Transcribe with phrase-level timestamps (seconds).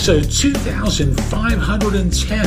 [0.00, 2.40] episode 2510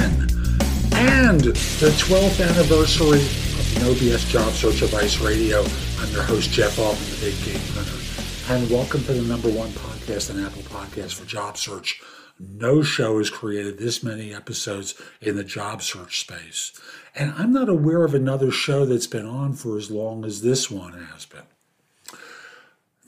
[0.93, 5.63] and the 12th anniversary of No BS Job Search Advice Radio.
[5.99, 7.99] I'm your host, Jeff Altman, the Big Game Hunter,
[8.51, 12.01] and welcome to the number one podcast on Apple Podcasts for job search.
[12.39, 16.71] No show has created this many episodes in the job search space.
[17.13, 20.71] And I'm not aware of another show that's been on for as long as this
[20.71, 21.43] one has been.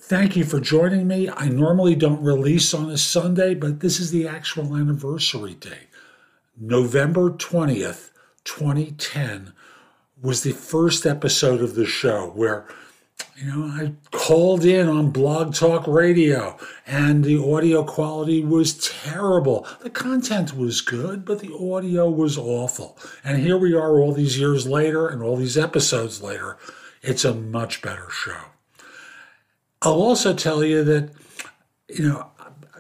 [0.08, 1.32] Thank you for joining me.
[1.32, 5.88] I normally don't release on a Sunday, but this is the actual anniversary day.
[6.56, 8.12] November 20th,
[8.44, 9.54] 2010
[10.22, 12.68] was the first episode of the show where
[13.36, 19.68] you know, I called in on Blog Talk Radio and the audio quality was terrible.
[19.82, 22.96] The content was good, but the audio was awful.
[23.24, 26.58] And here we are all these years later and all these episodes later.
[27.02, 28.55] It's a much better show.
[29.86, 31.12] I'll also tell you that,
[31.90, 32.32] you know,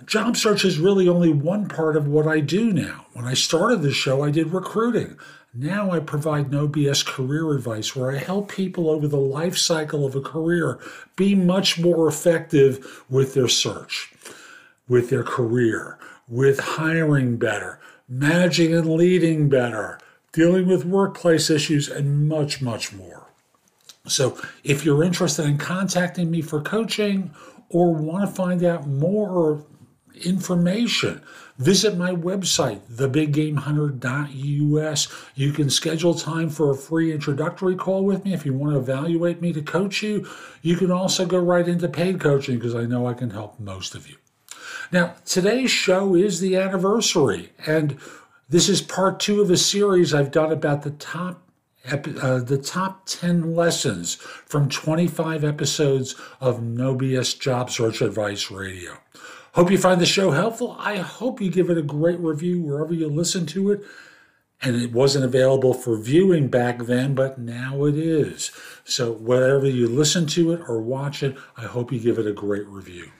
[0.07, 3.05] job search is really only one part of what I do now.
[3.13, 5.19] When I started the show, I did recruiting.
[5.53, 10.03] Now I provide no BS career advice where I help people over the life cycle
[10.03, 10.79] of a career
[11.15, 14.11] be much more effective with their search,
[14.87, 19.99] with their career, with hiring better, managing and leading better,
[20.33, 23.24] dealing with workplace issues, and much, much more.
[24.07, 27.31] So if you're interested in contacting me for coaching
[27.69, 29.65] or want to find out more
[30.23, 31.21] information,
[31.57, 35.07] visit my website, thebiggamehunter.us.
[35.35, 38.79] You can schedule time for a free introductory call with me if you want to
[38.79, 40.25] evaluate me to coach you.
[40.61, 43.95] You can also go right into paid coaching because I know I can help most
[43.95, 44.15] of you.
[44.91, 47.97] Now, today's show is the anniversary, and
[48.49, 51.41] this is part two of a series I've done about the top
[51.91, 58.97] uh, the top 10 lessons from 25 episodes of No BS Job Search Advice Radio.
[59.53, 60.75] Hope you find the show helpful.
[60.79, 63.83] I hope you give it a great review wherever you listen to it.
[64.61, 68.51] And it wasn't available for viewing back then, but now it is.
[68.83, 72.33] So, wherever you listen to it or watch it, I hope you give it a
[72.33, 73.11] great review.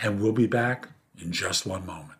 [0.00, 0.88] And we'll be back
[1.20, 2.19] in just one moment.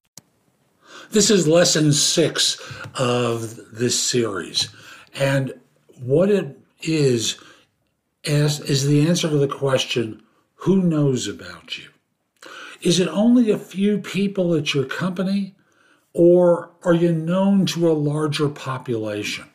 [1.11, 2.57] This is lesson six
[2.95, 4.69] of this series.
[5.13, 5.53] And
[5.99, 7.37] what it is,
[8.23, 10.23] is, the answer to the question,
[10.55, 11.89] who knows about you?
[12.81, 15.53] Is it only a few people at your company,
[16.13, 19.49] or are you known to a larger population?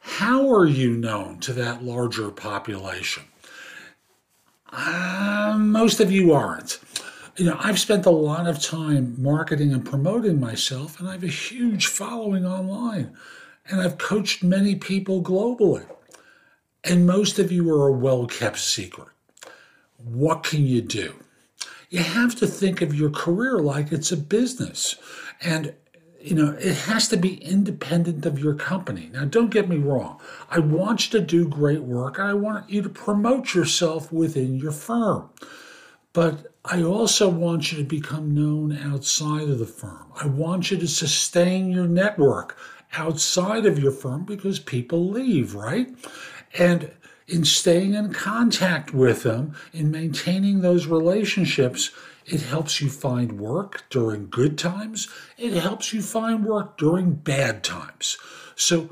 [0.00, 3.22] How are you known to that larger population?
[4.72, 6.80] Uh, most of you aren't
[7.40, 11.24] you know, I've spent a lot of time marketing and promoting myself, and I have
[11.24, 13.16] a huge following online.
[13.64, 15.86] And I've coached many people globally.
[16.84, 19.08] And most of you are a well kept secret.
[19.96, 21.14] What can you do?
[21.88, 24.96] You have to think of your career like it's a business.
[25.40, 25.72] And
[26.20, 29.08] you know, it has to be independent of your company.
[29.14, 30.20] Now, don't get me wrong.
[30.50, 34.56] I want you to do great work and I want you to promote yourself within
[34.56, 35.30] your firm.
[36.12, 40.12] But I also want you to become known outside of the firm.
[40.20, 42.56] I want you to sustain your network
[42.92, 45.88] outside of your firm because people leave, right?
[46.58, 46.90] And
[47.28, 51.92] in staying in contact with them, in maintaining those relationships,
[52.26, 55.08] it helps you find work during good times.
[55.38, 58.18] It helps you find work during bad times.
[58.56, 58.90] So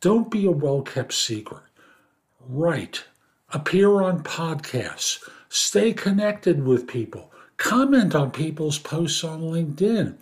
[0.00, 1.62] don't be a well kept secret.
[2.40, 3.04] Write,
[3.52, 5.18] appear on podcasts
[5.54, 7.30] Stay connected with people.
[7.58, 10.16] Comment on people's posts on LinkedIn.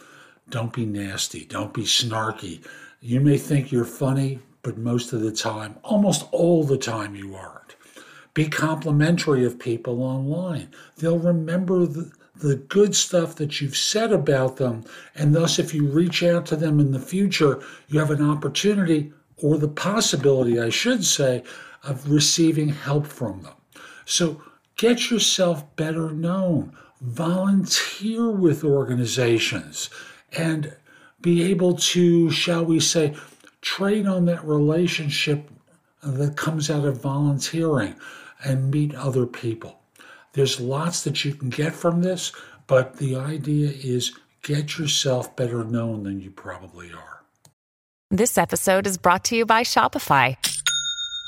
[0.49, 1.45] Don't be nasty.
[1.45, 2.67] Don't be snarky.
[3.01, 7.37] You may think you're funny, but most of the time, almost all the time, you
[7.37, 7.77] aren't.
[8.35, 10.69] Be complimentary of people online.
[10.97, 14.83] They'll remember the, the good stuff that you've said about them,
[15.15, 19.13] and thus, if you reach out to them in the future, you have an opportunity
[19.37, 21.45] or the possibility, I should say,
[21.85, 23.55] of receiving help from them.
[24.05, 24.43] So
[24.81, 26.73] Get yourself better known.
[27.03, 29.91] Volunteer with organizations
[30.33, 30.75] and
[31.21, 33.15] be able to, shall we say,
[33.61, 35.51] trade on that relationship
[36.03, 37.95] that comes out of volunteering
[38.43, 39.81] and meet other people.
[40.33, 42.33] There's lots that you can get from this,
[42.67, 47.21] but the idea is get yourself better known than you probably are.
[48.11, 50.37] This episode is brought to you by Shopify.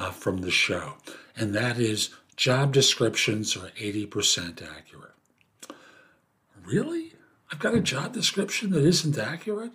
[0.00, 0.94] uh, from the show,
[1.36, 5.12] and that is job descriptions are 80% accurate.
[6.64, 7.12] Really?
[7.52, 9.72] I've got a job description that isn't accurate?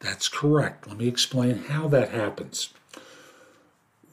[0.00, 0.86] That's correct.
[0.86, 2.72] Let me explain how that happens.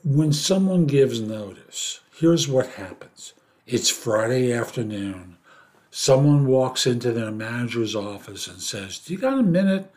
[0.03, 3.33] When someone gives notice, here's what happens
[3.65, 5.37] it's Friday afternoon.
[5.89, 9.91] Someone walks into their manager's office and says, Do you got a minute?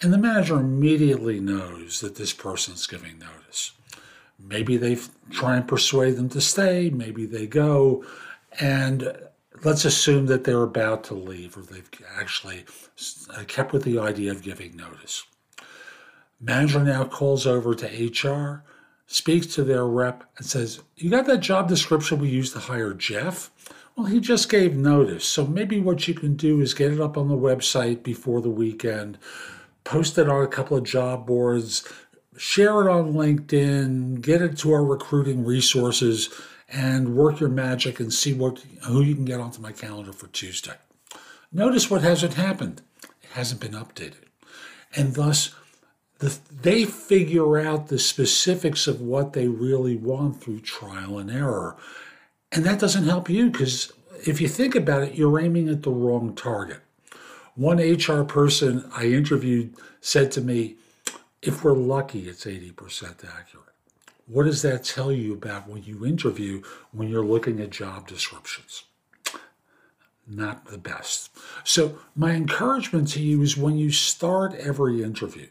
[0.00, 3.72] And the manager immediately knows that this person's giving notice.
[4.38, 4.98] Maybe they
[5.30, 8.04] try and persuade them to stay, maybe they go,
[8.60, 9.12] and
[9.64, 12.64] let's assume that they're about to leave or they've actually
[13.34, 15.24] uh, kept with the idea of giving notice.
[16.40, 18.62] Manager now calls over to HR,
[19.06, 22.94] speaks to their rep, and says, You got that job description we used to hire
[22.94, 23.50] Jeff?
[23.96, 25.24] Well, he just gave notice.
[25.24, 28.50] So maybe what you can do is get it up on the website before the
[28.50, 29.18] weekend,
[29.82, 31.82] post it on a couple of job boards,
[32.38, 36.30] share it on LinkedIn, get it to our recruiting resources,
[36.68, 40.28] and work your magic and see what who you can get onto my calendar for
[40.28, 40.74] Tuesday.
[41.52, 42.82] Notice what hasn't happened.
[43.22, 44.24] It hasn't been updated.
[44.94, 45.54] And thus
[46.18, 51.76] the, they figure out the specifics of what they really want through trial and error.
[52.52, 53.92] And that doesn't help you because
[54.26, 56.80] if you think about it, you're aiming at the wrong target.
[57.54, 60.76] One HR person I interviewed said to me,
[61.42, 63.64] if we're lucky, it's 80% accurate.
[64.26, 66.62] What does that tell you about when you interview
[66.92, 68.84] when you're looking at job descriptions?
[70.26, 71.30] Not the best.
[71.64, 75.46] So, my encouragement to you is when you start every interview,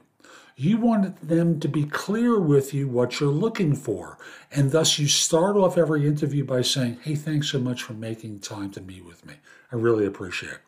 [0.56, 4.20] you want them to be clear with you what you're looking for.
[4.52, 8.40] And thus, you start off every interview by saying, Hey, thanks so much for making
[8.40, 9.36] time to meet with me.
[9.72, 10.60] I really appreciate it.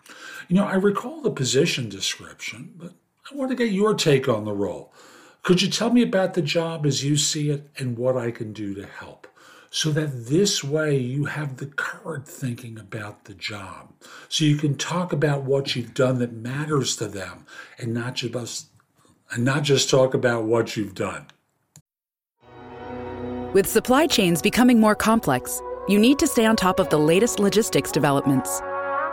[0.48, 2.94] You know, I recall the position description, but
[3.32, 4.92] I want to get your take on the role.
[5.44, 8.54] Could you tell me about the job as you see it and what I can
[8.54, 9.28] do to help?
[9.72, 13.94] So that this way you have the current thinking about the job.
[14.28, 17.46] So you can talk about what you've done that matters to them
[17.78, 18.68] and not just
[19.32, 21.28] and not just talk about what you've done.
[23.54, 27.40] With supply chains becoming more complex, you need to stay on top of the latest
[27.40, 28.62] logistics developments.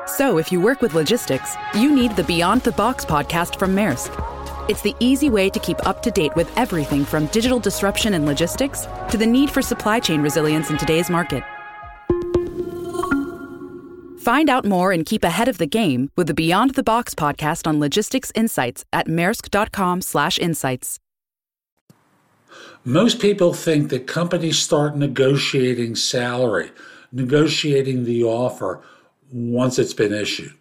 [0.06, 4.35] So if you work with logistics, you need the Beyond the Box podcast from Maersk.
[4.68, 8.26] It's the easy way to keep up to date with everything from digital disruption in
[8.26, 11.44] logistics to the need for supply chain resilience in today's market.
[14.18, 17.68] Find out more and keep ahead of the game with the Beyond the Box podcast
[17.68, 20.98] on logistics insights at maersk.com/insights.
[22.84, 26.72] Most people think that companies start negotiating salary,
[27.12, 28.82] negotiating the offer
[29.30, 30.54] once it's been issued.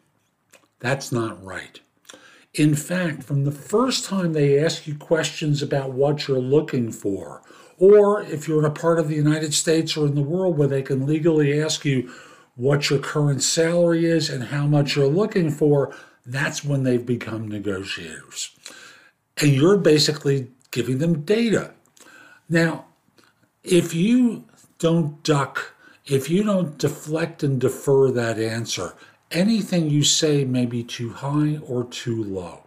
[0.79, 1.79] That's not right.
[2.57, 7.41] In fact, from the first time they ask you questions about what you're looking for,
[7.77, 10.67] or if you're in a part of the United States or in the world where
[10.67, 12.09] they can legally ask you
[12.55, 15.93] what your current salary is and how much you're looking for,
[16.25, 18.55] that's when they've become negotiators.
[19.35, 21.73] And you're basically giving them data.
[22.47, 22.85] Now,
[23.65, 24.45] if you
[24.79, 25.73] don't duck,
[26.05, 28.93] if you don't deflect and defer that answer,
[29.35, 32.63] anything you say may be too high or too low.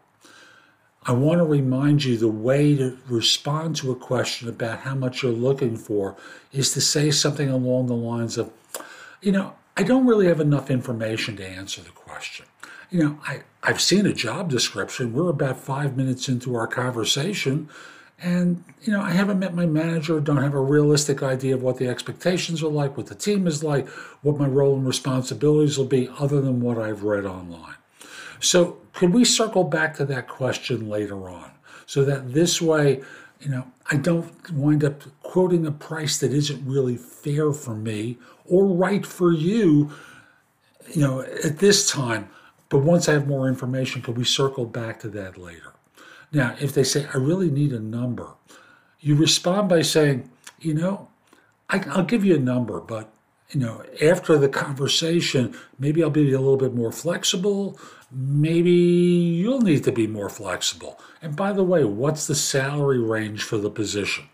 [1.05, 5.23] I want to remind you the way to respond to a question about how much
[5.23, 6.17] you're looking for
[6.53, 8.53] is to say something along the lines of,
[9.23, 12.45] you know, I don't really have enough information to answer the question.
[12.91, 15.15] You know, I, I've seen a job description.
[15.15, 17.71] We're about five minutes into our conversation.
[18.21, 21.79] And, you know, I haven't met my manager, don't have a realistic idea of what
[21.79, 23.89] the expectations are like, what the team is like,
[24.23, 27.77] what my role and responsibilities will be, other than what I've read online.
[28.41, 31.53] So, could we circle back to that question later on
[31.87, 33.03] so that this way,
[33.41, 38.19] you know, I don't wind up quoting a price that isn't really fair for me
[38.45, 39.93] or right for you,
[40.93, 42.29] you know, at this time.
[42.69, 45.73] But once I have more information, could we circle back to that later?
[46.33, 48.35] Now, if they say, I really need a number,
[49.01, 50.31] you respond by saying,
[50.61, 51.09] you know,
[51.69, 53.13] I, will give you a number, but
[53.51, 57.79] you know, after the conversation, maybe I'll be a little bit more flexible.
[58.11, 61.01] Maybe you'll need to be more flexible.
[61.23, 64.29] And by the way, what's the salary range for the position?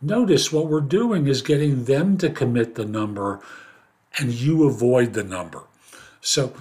[0.00, 3.40] Notice what we're doing is getting them to commit the number
[4.18, 5.62] and you avoid the number.
[6.20, 6.52] So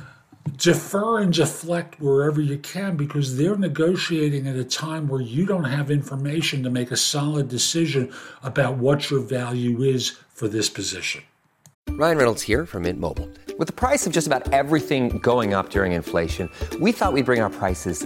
[0.58, 5.64] defer and deflect wherever you can because they're negotiating at a time where you don't
[5.64, 8.12] have information to make a solid decision
[8.44, 11.24] about what your value is for this position.
[11.90, 13.30] Ryan Reynolds here from Mint Mobile.
[13.58, 17.42] With the price of just about everything going up during inflation, we thought we'd bring
[17.42, 18.06] our prices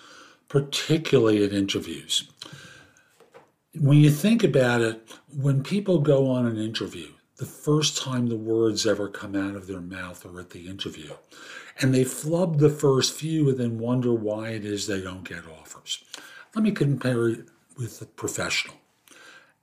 [0.51, 2.29] particularly at interviews.
[3.73, 8.35] When you think about it, when people go on an interview, the first time the
[8.35, 11.11] words ever come out of their mouth are at the interview.
[11.79, 15.45] And they flub the first few and then wonder why it is they don't get
[15.47, 16.03] offers.
[16.53, 17.45] Let me compare it
[17.77, 18.75] with the professional.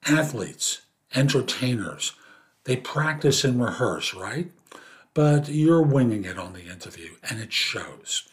[0.06, 0.80] Athletes,
[1.14, 2.14] entertainers,
[2.64, 4.50] they practice and rehearse, right?
[5.12, 8.26] But you're winging it on the interview and it shows.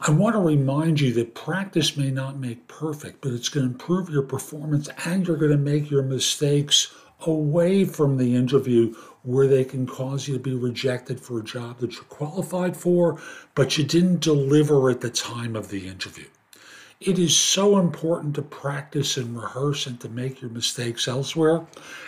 [0.00, 3.72] I want to remind you that practice may not make perfect, but it's going to
[3.72, 9.46] improve your performance and you're going to make your mistakes away from the interview where
[9.46, 13.20] they can cause you to be rejected for a job that you're qualified for,
[13.54, 16.26] but you didn't deliver at the time of the interview.
[17.00, 21.66] It is so important to practice and rehearse and to make your mistakes elsewhere.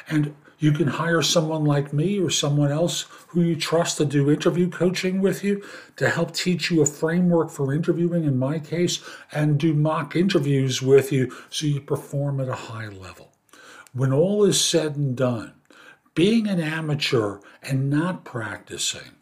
[0.08, 4.30] And you can hire someone like me or someone else who you trust to do
[4.30, 5.64] interview coaching with you
[5.96, 9.00] to help teach you a framework for interviewing, in my case,
[9.30, 13.30] and do mock interviews with you so you perform at a high level.
[13.92, 15.54] When all is said and done,
[16.14, 19.12] being an amateur and not practicing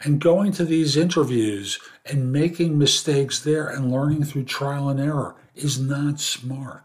[0.00, 5.34] and going to these interviews and making mistakes there and learning through trial and error
[5.54, 6.82] is not smart.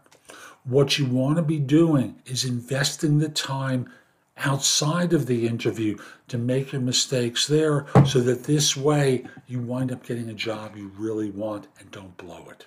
[0.64, 3.90] What you want to be doing is investing the time
[4.38, 5.96] outside of the interview
[6.28, 10.76] to make your mistakes there so that this way you wind up getting a job
[10.76, 12.66] you really want and don't blow it.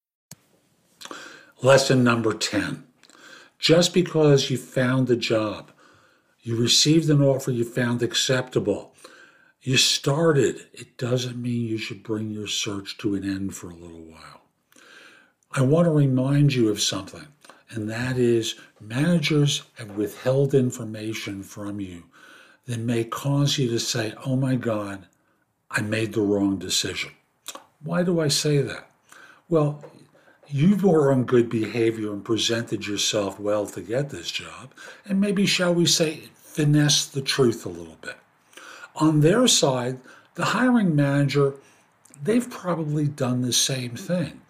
[1.61, 2.83] Lesson number 10
[3.61, 5.71] just because you found a job,
[6.41, 8.95] you received an offer you found acceptable,
[9.61, 13.75] you started, it doesn't mean you should bring your search to an end for a
[13.75, 14.41] little while.
[15.51, 17.27] I want to remind you of something,
[17.69, 22.05] and that is managers have withheld information from you
[22.65, 25.05] that may cause you to say, oh my God,
[25.69, 27.11] I made the wrong decision.
[27.83, 28.89] Why do I say that?
[29.49, 29.85] Well,
[30.53, 34.73] you were on good behavior and presented yourself well to get this job,
[35.05, 38.17] and maybe, shall we say, finesse the truth a little bit.
[38.95, 39.99] On their side,
[40.35, 41.53] the hiring manager,
[42.21, 44.41] they've probably done the same thing.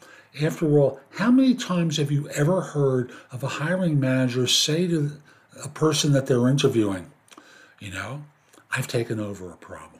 [0.41, 5.11] After all, how many times have you ever heard of a hiring manager say to
[5.63, 7.11] a person that they're interviewing,
[7.79, 8.23] you know,
[8.71, 9.99] I've taken over a problem,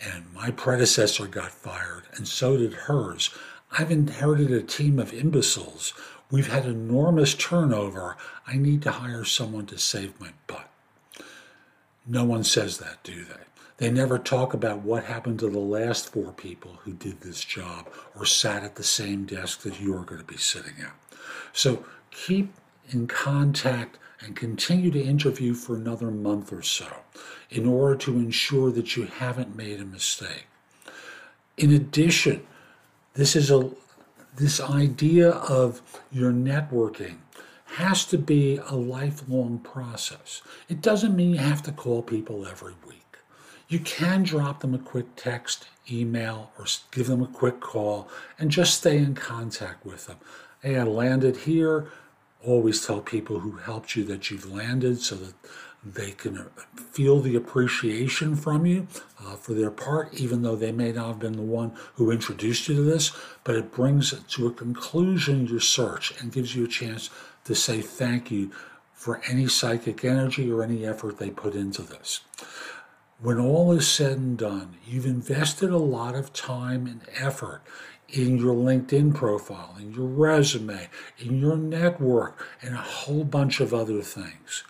[0.00, 3.30] and my predecessor got fired, and so did hers.
[3.72, 5.92] I've inherited a team of imbeciles.
[6.30, 8.16] We've had enormous turnover.
[8.46, 10.68] I need to hire someone to save my butt.
[12.06, 13.34] No one says that, do they?
[13.78, 17.88] They never talk about what happened to the last four people who did this job
[18.14, 20.94] or sat at the same desk that you are going to be sitting at.
[21.52, 22.54] So keep
[22.90, 26.86] in contact and continue to interview for another month or so
[27.50, 30.46] in order to ensure that you haven't made a mistake.
[31.58, 32.46] In addition,
[33.16, 33.70] this is a
[34.36, 35.80] this idea of
[36.12, 37.16] your networking
[37.64, 40.42] has to be a lifelong process.
[40.68, 43.16] It doesn't mean you have to call people every week.
[43.68, 48.08] You can drop them a quick text, email, or give them a quick call
[48.38, 50.18] and just stay in contact with them.
[50.62, 51.88] Hey, I landed here.
[52.44, 55.34] Always tell people who helped you that you've landed so that
[55.94, 58.88] They can feel the appreciation from you
[59.24, 62.68] uh, for their part, even though they may not have been the one who introduced
[62.68, 63.12] you to this,
[63.44, 67.08] but it brings to a conclusion your search and gives you a chance
[67.44, 68.50] to say thank you
[68.94, 72.22] for any psychic energy or any effort they put into this.
[73.20, 77.62] When all is said and done, you've invested a lot of time and effort
[78.08, 80.88] in your LinkedIn profile, in your resume,
[81.18, 84.64] in your network, and a whole bunch of other things.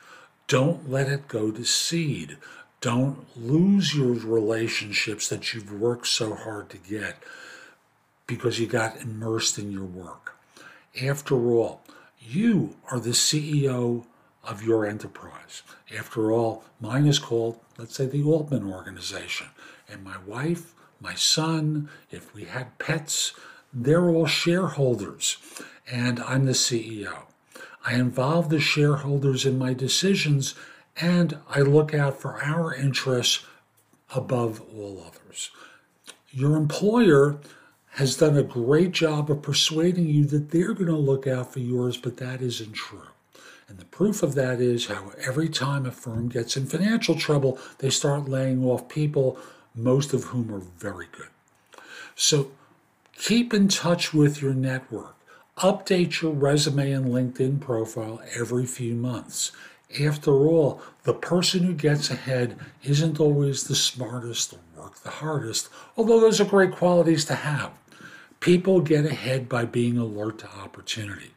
[0.48, 2.36] Don't let it go to seed.
[2.80, 7.16] Don't lose your relationships that you've worked so hard to get
[8.26, 10.36] because you got immersed in your work.
[11.02, 11.82] After all,
[12.20, 14.04] you are the CEO
[14.44, 15.62] of your enterprise.
[15.96, 19.48] After all, mine is called, let's say, the Altman Organization.
[19.88, 23.32] And my wife, my son, if we had pets,
[23.72, 25.38] they're all shareholders.
[25.90, 27.24] And I'm the CEO.
[27.86, 30.56] I involve the shareholders in my decisions
[31.00, 33.46] and I look out for our interests
[34.14, 35.50] above all others.
[36.30, 37.38] Your employer
[37.90, 41.60] has done a great job of persuading you that they're going to look out for
[41.60, 43.08] yours, but that isn't true.
[43.68, 47.58] And the proof of that is how every time a firm gets in financial trouble,
[47.78, 49.38] they start laying off people,
[49.74, 51.28] most of whom are very good.
[52.14, 52.50] So
[53.16, 55.15] keep in touch with your network.
[55.58, 59.52] Update your resume and LinkedIn profile every few months.
[59.98, 65.70] After all, the person who gets ahead isn't always the smartest or work the hardest,
[65.96, 67.70] although those are great qualities to have.
[68.38, 71.30] People get ahead by being alert to opportunity.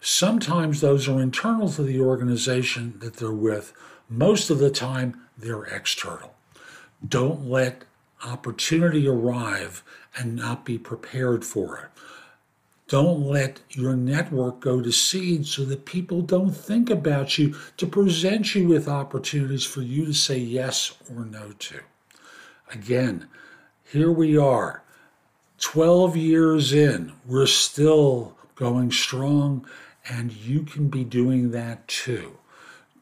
[0.00, 3.74] Sometimes those are internal to the organization that they're with.
[4.08, 6.32] Most of the time, they're external.
[7.06, 7.84] Don't let
[8.24, 9.82] opportunity arrive
[10.16, 11.90] and not be prepared for it.
[12.90, 17.86] Don't let your network go to seed so that people don't think about you to
[17.86, 21.78] present you with opportunities for you to say yes or no to.
[22.72, 23.28] Again,
[23.84, 24.82] here we are,
[25.60, 29.64] 12 years in, we're still going strong,
[30.08, 32.38] and you can be doing that too.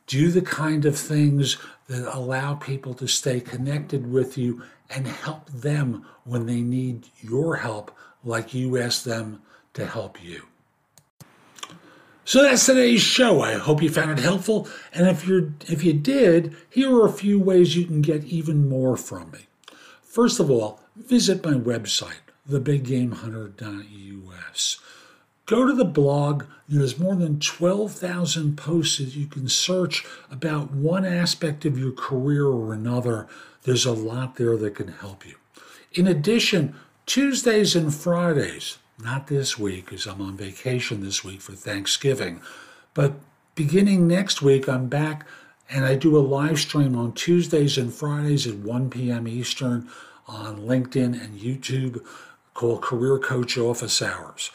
[0.06, 5.48] Do the kind of things that allow people to stay connected with you and help
[5.48, 7.90] them when they need your help,
[8.22, 9.40] like you ask them
[9.74, 10.42] to help you.
[12.24, 13.40] So that's today's show.
[13.40, 14.68] I hope you found it helpful.
[14.92, 18.68] And if you if you did, here are a few ways you can get even
[18.68, 19.46] more from me.
[20.02, 24.78] First of all, visit my website, thebiggamehunter.us.
[25.46, 26.44] Go to the blog.
[26.68, 32.44] There's more than 12,000 posts that you can search about one aspect of your career
[32.44, 33.26] or another.
[33.62, 35.36] There's a lot there that can help you.
[35.94, 36.74] In addition,
[37.06, 42.40] Tuesdays and Fridays, not this week because I'm on vacation this week for Thanksgiving,
[42.94, 43.14] but
[43.54, 45.26] beginning next week, I'm back
[45.70, 49.28] and I do a live stream on Tuesdays and Fridays at 1 p.m.
[49.28, 49.88] Eastern
[50.26, 52.04] on LinkedIn and YouTube
[52.54, 54.50] called Career Coach Office Hours.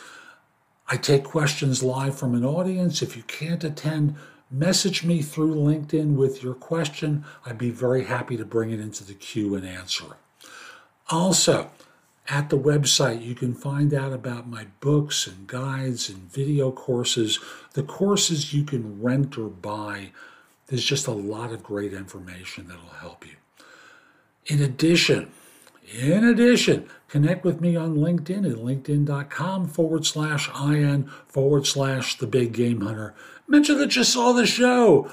[0.88, 3.02] I take questions live from an audience.
[3.02, 4.16] If you can't attend,
[4.52, 7.24] message me through LinkedIn with your question.
[7.46, 10.48] I'd be very happy to bring it into the queue and answer it.
[11.10, 11.72] Also,
[12.30, 17.40] at the website, you can find out about my books and guides and video courses,
[17.74, 20.12] the courses you can rent or buy.
[20.68, 23.36] There's just a lot of great information that'll help you.
[24.46, 25.32] In addition,
[25.92, 32.28] in addition, connect with me on LinkedIn at linkedin.com forward slash IN forward slash the
[32.28, 33.14] big game hunter.
[33.48, 35.12] Mention that you saw the show.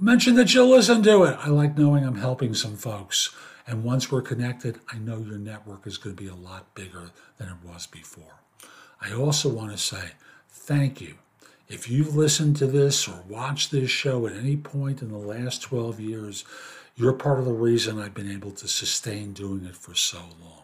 [0.00, 1.36] Mention that you listened to it.
[1.40, 3.34] I like knowing I'm helping some folks.
[3.66, 7.10] And once we're connected, I know your network is going to be a lot bigger
[7.38, 8.40] than it was before.
[9.00, 10.12] I also want to say
[10.48, 11.14] thank you.
[11.68, 15.62] If you've listened to this or watched this show at any point in the last
[15.62, 16.44] 12 years,
[16.96, 20.62] you're part of the reason I've been able to sustain doing it for so long.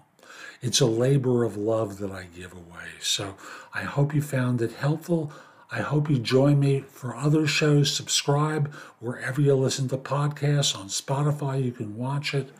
[0.61, 2.89] It's a labor of love that I give away.
[3.01, 3.37] So
[3.73, 5.33] I hope you found it helpful.
[5.71, 7.95] I hope you join me for other shows.
[7.95, 10.77] Subscribe wherever you listen to podcasts.
[10.77, 12.51] On Spotify, you can watch it.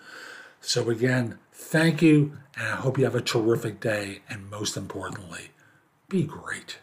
[0.61, 4.21] So, again, thank you, and I hope you have a terrific day.
[4.29, 5.51] And most importantly,
[6.09, 6.79] be great.